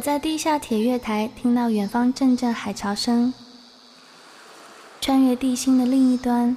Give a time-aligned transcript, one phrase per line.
[0.00, 3.34] 我在地下铁月台听到远方阵阵海潮声，
[4.98, 6.56] 穿越地心的另一端，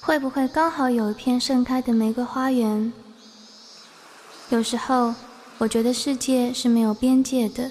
[0.00, 2.92] 会不会刚好有一片盛开的玫瑰花园？
[4.48, 5.14] 有时候，
[5.58, 7.70] 我觉得世界是没有边界的。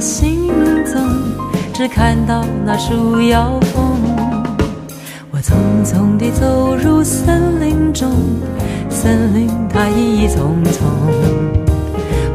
[0.00, 0.48] 行
[0.86, 1.02] 踪，
[1.74, 4.00] 只看到那树摇风。
[5.30, 8.10] 我匆匆地走入森林中，
[8.88, 10.88] 森林它一丛丛。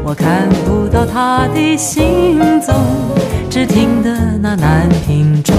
[0.04, 2.72] 我看不到他的行踪，
[3.50, 5.56] 只听得那南屏钟。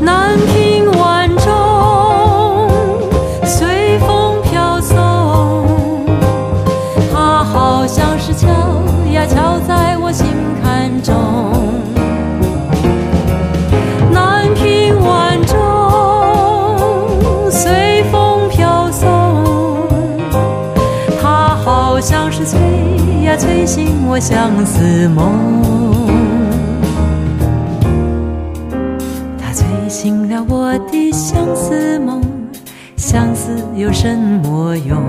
[0.00, 0.87] 南屏。
[23.38, 26.08] 催醒我相思梦。
[29.38, 32.20] 它催醒了我的相思梦，
[32.96, 35.02] 相思有什么用？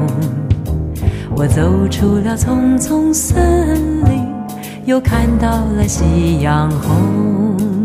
[1.36, 4.28] 我走出了丛丛森林，
[4.86, 7.79] 又看到了夕阳红。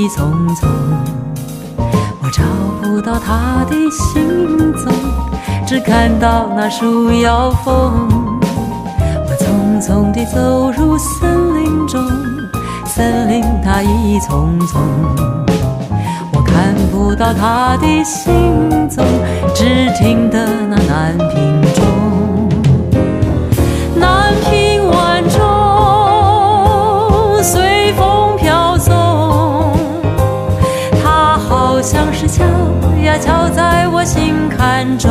[0.00, 0.66] 一丛丛，
[2.22, 2.42] 我找
[2.80, 4.90] 不到他的行踪，
[5.66, 8.08] 只看到那树摇风。
[8.40, 12.02] 我匆匆地走入森林中，
[12.86, 14.80] 森林它一丛丛，
[16.32, 19.04] 我看不到他的行踪，
[19.54, 22.48] 只听得那南屏钟，
[23.96, 24.69] 南屏
[31.82, 32.44] 像是敲
[33.02, 35.10] 呀敲在我心坎中，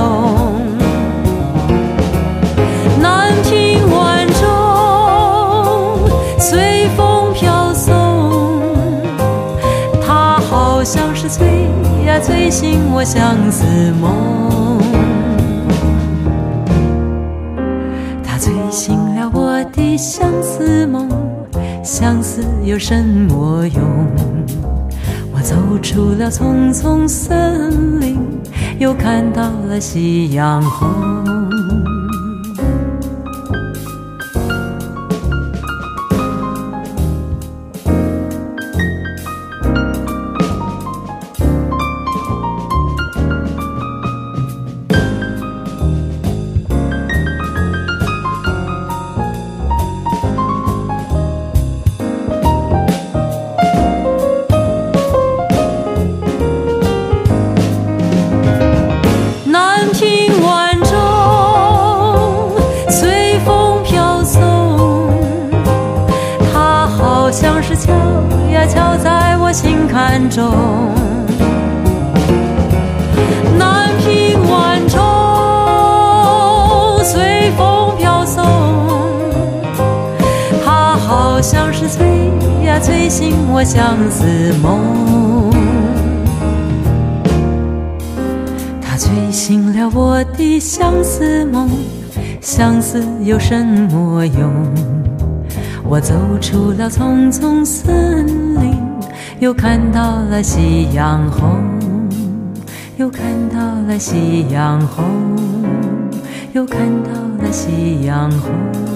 [3.02, 8.62] 南屏晚钟随风飘送，
[10.06, 11.46] 它好像是催
[12.06, 13.66] 呀催醒我相思
[14.00, 14.78] 梦，
[18.24, 21.10] 它催醒了我的相思梦，
[21.84, 24.09] 相思有什么用？
[25.89, 28.19] 出了丛丛森林，
[28.77, 31.49] 又看到了夕阳红。
[84.10, 84.25] 我相思
[84.63, 85.51] 梦，
[88.82, 91.70] 它催醒了我的相思梦，
[92.42, 94.51] 相思有什么用？
[95.88, 98.25] 我走出了丛丛森
[98.56, 98.75] 林。
[99.39, 101.63] 又看到了夕阳红，
[102.98, 103.24] 又看
[103.54, 105.06] 到了夕阳红，
[106.54, 107.12] 又看到
[107.46, 108.88] 了夕阳红。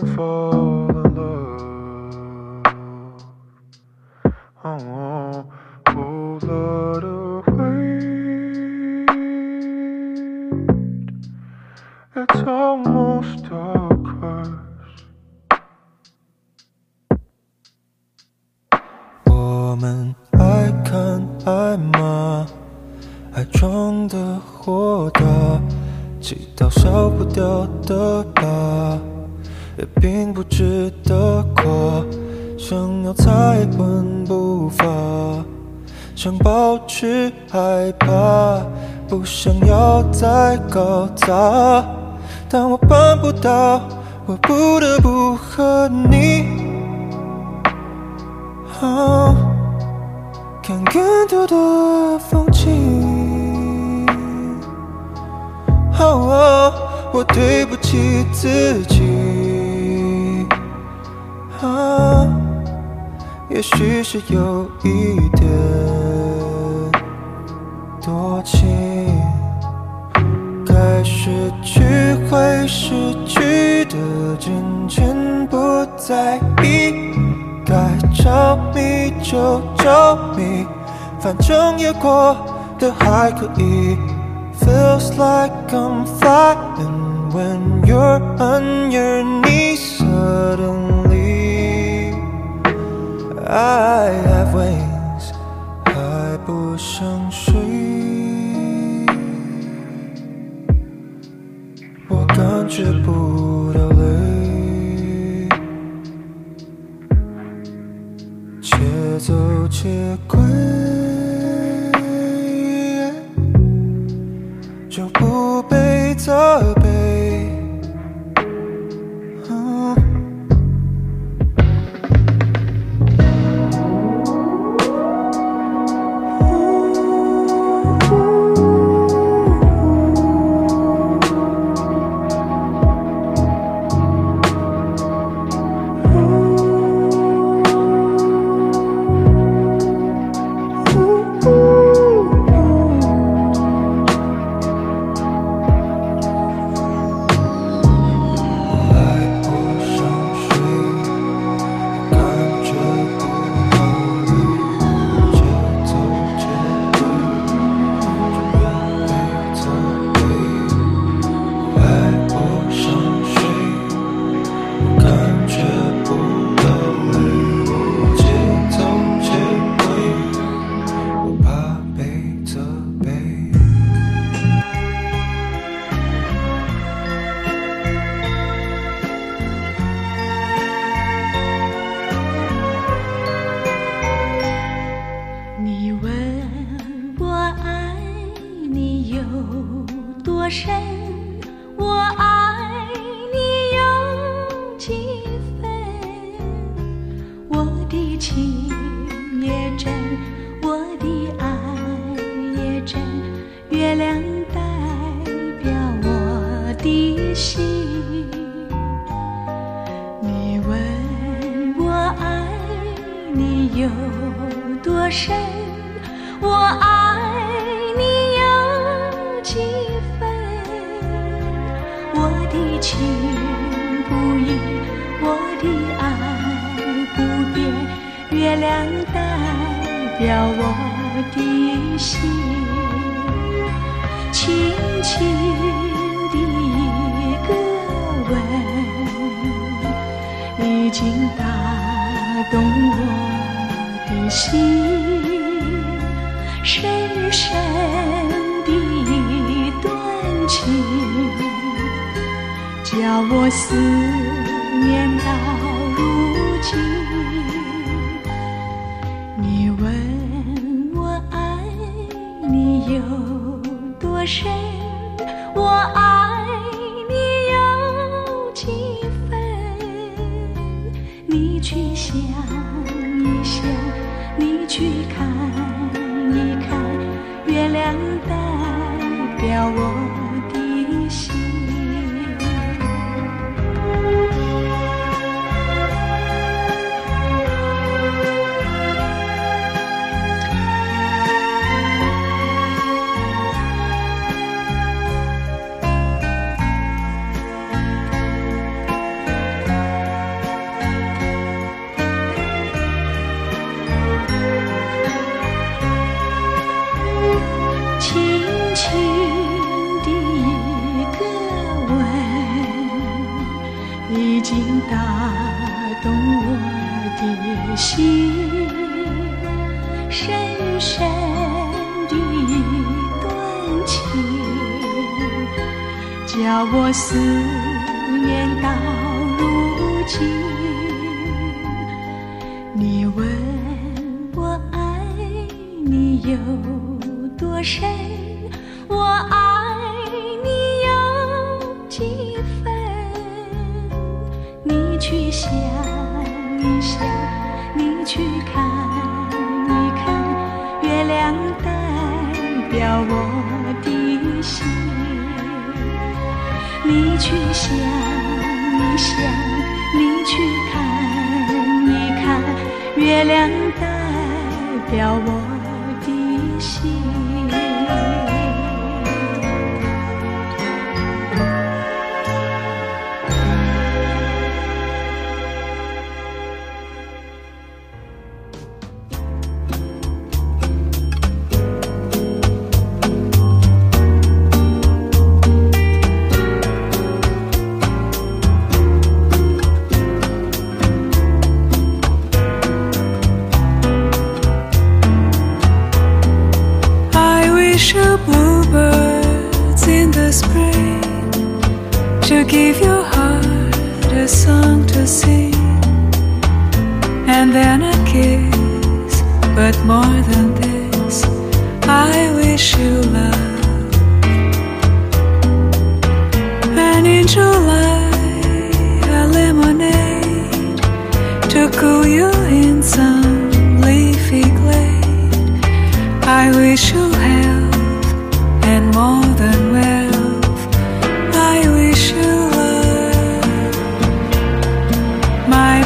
[0.00, 0.73] Keep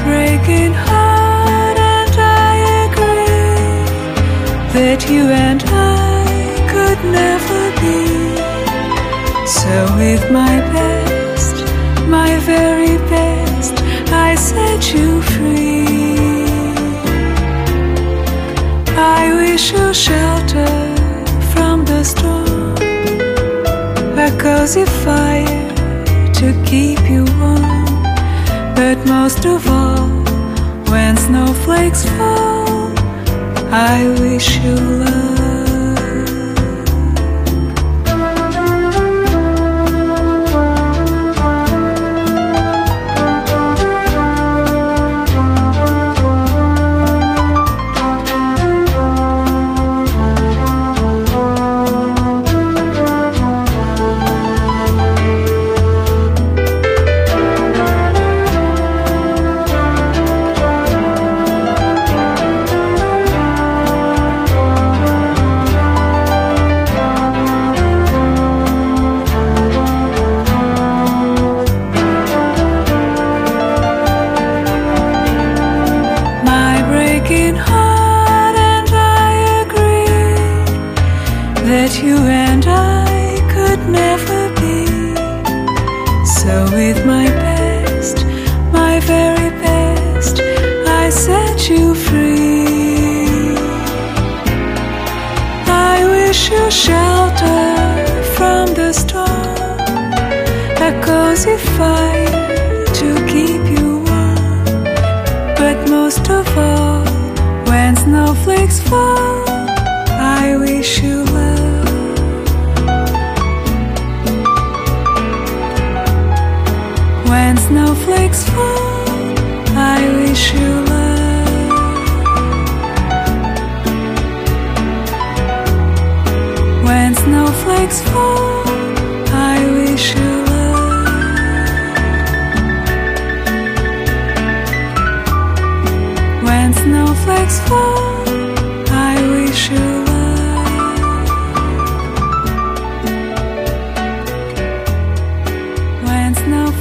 [0.05, 2.14] breaking heart, and
[2.51, 2.55] I
[2.86, 3.78] agree
[4.74, 6.24] that you and I
[6.72, 8.03] could never be.
[9.46, 11.57] So, with my best,
[12.07, 13.74] my very best,
[14.12, 15.86] I set you free.
[18.96, 20.74] I wish you shelter
[21.53, 22.76] from the storm,
[24.26, 25.68] a cozy fire
[26.34, 27.77] to keep you warm.
[28.78, 30.06] But most of all,
[30.92, 32.92] when snowflakes fall,
[33.72, 35.38] I wish you love.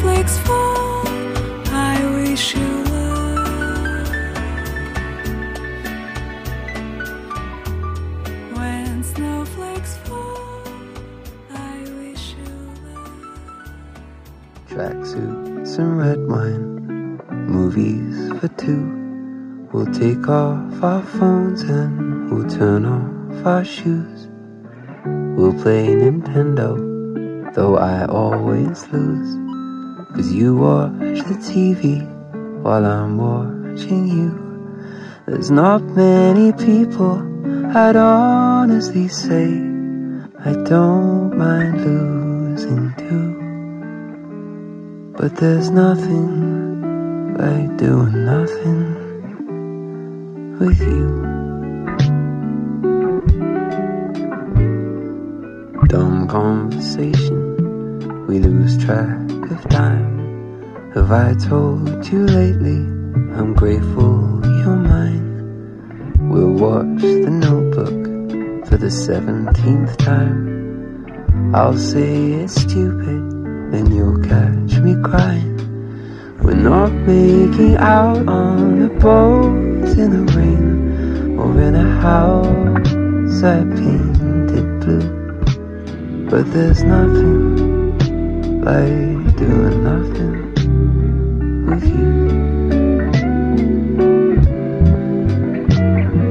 [0.07, 1.03] Snowflakes fall,
[1.73, 2.71] I wish you.
[8.55, 10.63] When snowflakes fall,
[11.49, 12.55] I wish you
[15.83, 18.83] red wine, movies for two.
[19.73, 24.29] We'll take off our phones and we'll turn off our shoes.
[25.35, 26.77] We'll play Nintendo,
[27.53, 29.46] though I always lose.
[30.17, 32.01] Cause you watch the TV
[32.63, 34.33] while I'm watching you.
[35.27, 37.21] There's not many people
[37.77, 39.45] I'd honestly say
[40.43, 43.35] I don't mind losing to.
[45.15, 48.95] But there's nothing like doing nothing
[50.57, 51.05] with you.
[55.85, 60.91] Dumb conversation, we lose track of time.
[60.93, 62.79] Have I told you lately
[63.37, 66.29] I'm grateful you're mine?
[66.29, 71.53] We'll watch the notebook for the seventeenth time.
[71.55, 75.55] I'll say it's stupid, then you'll catch me crying.
[76.41, 83.59] We're not making out on the boat in the rain or in a house I
[83.63, 86.29] painted blue.
[86.29, 87.57] But there's nothing
[88.61, 90.35] like doing nothing
[91.67, 92.17] with you.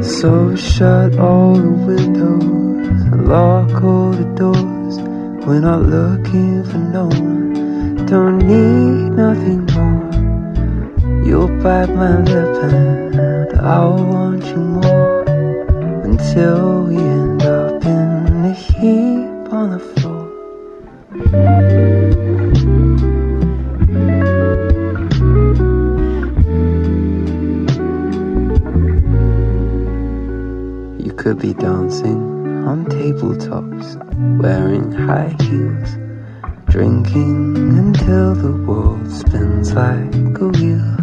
[0.03, 4.99] So shut all the windows and lock all the doors.
[5.47, 10.05] We're not looking for no one, don't need nothing more.
[11.25, 15.23] You'll bite my lip and I'll want you more
[16.09, 17.26] until we end
[31.27, 32.23] could be dancing
[32.69, 33.97] on tabletops,
[34.41, 35.97] wearing high heels,
[36.71, 40.97] drinking until the world spins like a wheel.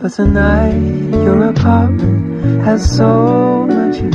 [0.00, 0.74] But tonight,
[1.22, 4.10] your apartment has so much you.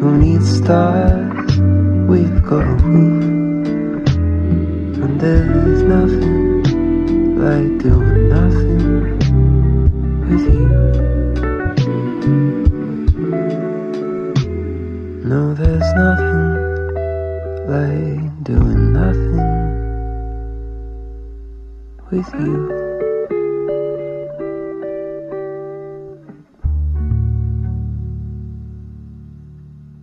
[0.00, 1.56] Who needs stars?
[2.10, 4.08] We've got a roof,
[5.04, 9.16] and there's nothing like doing nothing
[10.28, 11.19] with you.
[15.30, 16.42] No, there's nothing
[17.70, 19.38] like doing nothing
[22.10, 22.56] with you.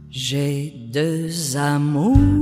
[0.10, 2.37] J'ai deux amours,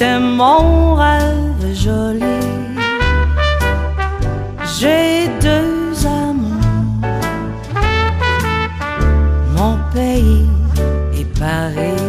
[0.00, 2.40] C'était mon rêve joli.
[4.78, 7.02] J'ai deux amants,
[9.54, 10.48] mon pays
[11.12, 12.08] et Paris.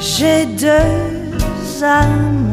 [0.00, 2.45] J'ai deux amants.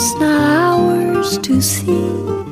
[0.00, 2.49] Future's not ours to see.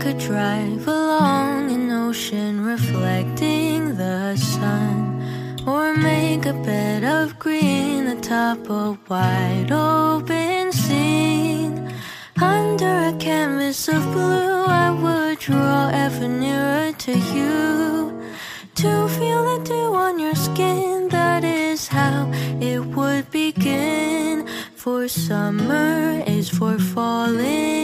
[0.00, 5.22] Drive along an ocean reflecting the sun,
[5.66, 11.92] or make a bed of green atop a wide open scene.
[12.40, 18.20] Under a canvas of blue, I would draw ever nearer to you.
[18.76, 22.30] To feel the dew on your skin, that is how
[22.60, 24.46] it would begin.
[24.74, 27.83] For summer is for falling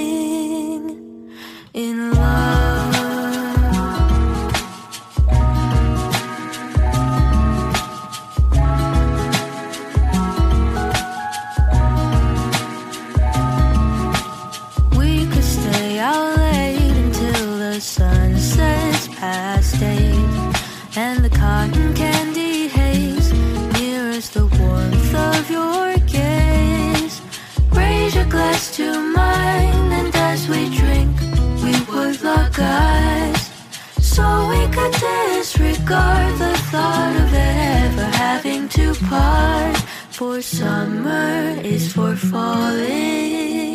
[35.60, 39.76] disregard the thought of ever having to part.
[40.10, 43.69] For summer is for falling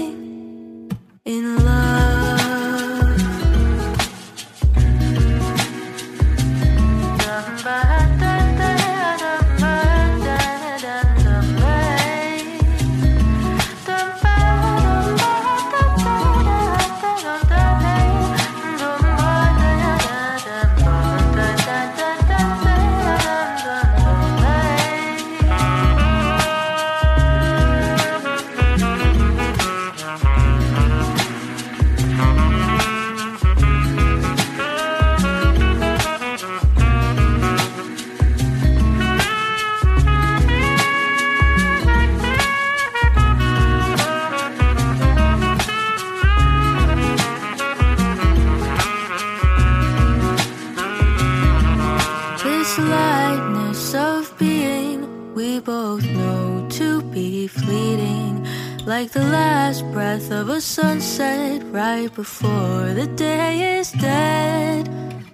[58.98, 64.88] Like the last breath of a sunset right before the day is dead.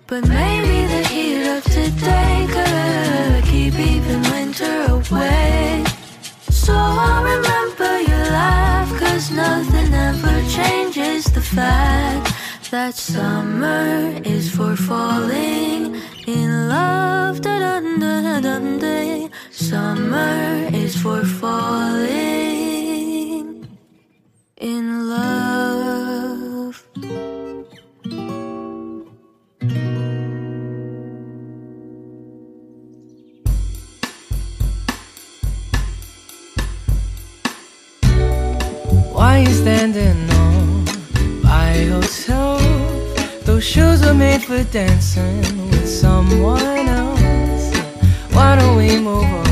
[0.07, 5.83] But maybe the heat of today could keep even winter away.
[6.49, 12.33] So I'll remember your laugh, cause nothing ever changes the fact
[12.71, 17.35] that summer is for falling in love.
[17.45, 19.29] Da -dun -dun -dun day.
[19.51, 20.39] Summer
[20.83, 22.50] is for falling
[24.61, 26.83] in love.
[39.11, 40.85] Why you standing on
[41.41, 42.61] by yourself?
[43.45, 47.75] Those shoes were made for dancing with someone else.
[48.31, 49.50] Why don't we move over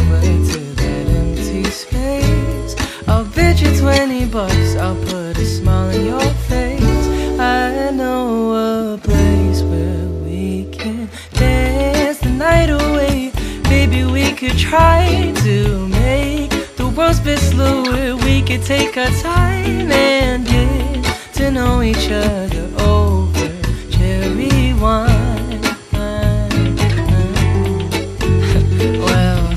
[3.89, 7.07] 20 bucks, I'll put a smile on your face.
[7.39, 13.31] I know a place where we can dance the night away.
[13.63, 18.15] Maybe we could try to make the world spit slower.
[18.17, 21.03] We could take our time and get
[21.37, 23.49] to know each other over
[23.89, 25.61] cherry wine.
[29.03, 29.49] well,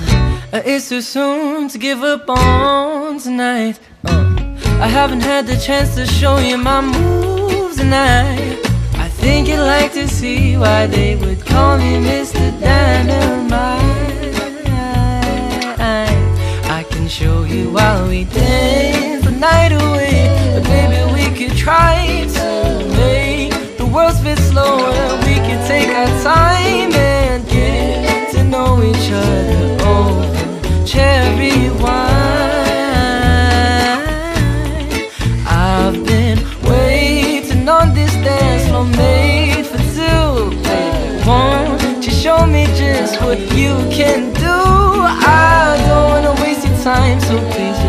[0.65, 3.79] it's too soon to give up on tonight.
[4.05, 4.35] Uh,
[4.81, 8.59] I haven't had the chance to show you my moves tonight.
[8.95, 12.51] I think you'd like to see why they would call me Mr.
[12.61, 13.81] Dynamite.
[16.79, 20.53] I can show you while we dance the night away.
[20.55, 22.49] But maybe we could try to
[22.97, 24.93] make the world spin slower.
[25.27, 32.12] We could take our time and get to know each other over cherry wine.
[37.63, 40.51] Waiting on this dance floor made for two.
[40.63, 44.43] Baby, won't you show me just what you can do?
[44.45, 47.82] I don't wanna waste your time, so please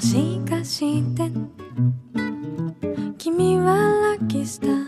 [0.00, 1.30] もしかして。
[3.18, 4.79] 君はラッキースター